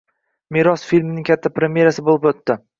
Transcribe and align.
“Meros” 0.57 0.85
filmining 0.93 1.29
katta 1.31 1.53
premerasi 1.61 2.09
bo‘lib 2.11 2.29
o‘tdi 2.35 2.61